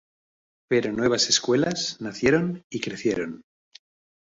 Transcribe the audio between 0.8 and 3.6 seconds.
nuevas escuelas nacieron y crecieron.